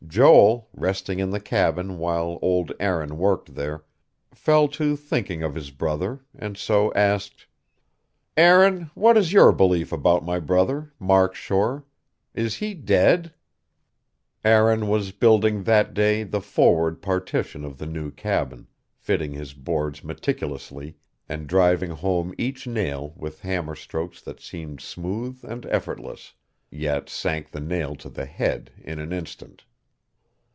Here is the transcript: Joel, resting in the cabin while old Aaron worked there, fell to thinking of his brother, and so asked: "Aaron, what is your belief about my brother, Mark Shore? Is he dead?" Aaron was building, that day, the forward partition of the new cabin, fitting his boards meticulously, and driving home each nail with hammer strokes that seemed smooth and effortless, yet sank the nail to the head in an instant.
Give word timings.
Joel, 0.07 0.67
resting 0.73 1.19
in 1.19 1.29
the 1.29 1.39
cabin 1.39 1.97
while 1.97 2.37
old 2.41 2.73
Aaron 2.81 3.17
worked 3.17 3.55
there, 3.55 3.85
fell 4.33 4.67
to 4.69 4.97
thinking 4.97 5.41
of 5.41 5.55
his 5.55 5.71
brother, 5.71 6.19
and 6.37 6.57
so 6.57 6.93
asked: 6.95 7.45
"Aaron, 8.35 8.91
what 8.93 9.15
is 9.15 9.31
your 9.31 9.53
belief 9.53 9.93
about 9.93 10.25
my 10.25 10.37
brother, 10.37 10.91
Mark 10.99 11.33
Shore? 11.33 11.85
Is 12.33 12.55
he 12.55 12.73
dead?" 12.73 13.33
Aaron 14.43 14.89
was 14.89 15.13
building, 15.13 15.63
that 15.63 15.93
day, 15.93 16.23
the 16.23 16.41
forward 16.41 17.01
partition 17.01 17.63
of 17.63 17.77
the 17.77 17.85
new 17.85 18.11
cabin, 18.11 18.67
fitting 18.97 19.31
his 19.31 19.53
boards 19.53 20.03
meticulously, 20.03 20.97
and 21.29 21.47
driving 21.47 21.91
home 21.91 22.33
each 22.37 22.67
nail 22.67 23.13
with 23.15 23.39
hammer 23.41 23.75
strokes 23.75 24.19
that 24.23 24.41
seemed 24.41 24.81
smooth 24.81 25.41
and 25.45 25.65
effortless, 25.67 26.33
yet 26.69 27.07
sank 27.07 27.51
the 27.51 27.61
nail 27.61 27.95
to 27.95 28.09
the 28.09 28.25
head 28.25 28.71
in 28.83 28.99
an 28.99 29.13
instant. 29.13 29.63